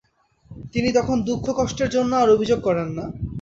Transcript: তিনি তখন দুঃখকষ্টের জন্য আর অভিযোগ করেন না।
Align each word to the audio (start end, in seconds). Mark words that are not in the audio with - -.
তিনি 0.73 0.89
তখন 0.97 1.17
দুঃখকষ্টের 1.27 1.89
জন্য 1.89 2.11
আর 2.15 2.29
অভিযোগ 2.35 2.59
করেন 2.61 2.87
না। 2.97 3.05